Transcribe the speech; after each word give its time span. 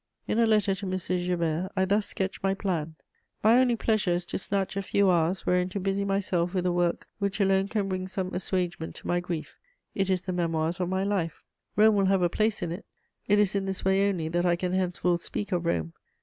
In 0.27 0.39
a 0.39 0.47
letter 0.47 0.73
to 0.73 0.87
M. 0.87 0.97
Joubert 0.97 1.71
I 1.75 1.85
thus 1.85 2.07
sketched 2.07 2.41
my 2.41 2.55
plan: 2.55 2.95
"My 3.43 3.59
only 3.59 3.75
pleasure 3.75 4.15
is 4.15 4.25
to 4.25 4.39
snatch 4.39 4.75
a 4.75 4.81
few 4.81 5.11
hours 5.11 5.45
wherein 5.45 5.69
to 5.69 5.79
busy 5.79 6.03
myself 6.05 6.55
with 6.55 6.65
a 6.65 6.71
work 6.71 7.05
which 7.19 7.39
alone 7.39 7.67
can 7.67 7.87
bring 7.87 8.07
some 8.07 8.31
assuagement 8.33 8.95
to 8.95 9.05
my 9.07 9.19
grief: 9.19 9.57
it 9.93 10.09
is 10.09 10.23
the 10.23 10.33
Memoirs 10.33 10.79
of 10.79 10.89
my 10.89 11.03
Life. 11.03 11.43
Rome 11.75 11.95
will 11.97 12.05
have 12.07 12.23
a 12.23 12.29
place 12.29 12.63
in 12.63 12.71
it; 12.71 12.87
it 13.27 13.37
is 13.37 13.53
in 13.53 13.65
this 13.65 13.85
way 13.85 14.09
only 14.09 14.27
that 14.27 14.43
I 14.43 14.55
can 14.55 14.73
henceforth 14.73 15.21
speak 15.21 15.51
of 15.51 15.67
Rome. 15.67 15.93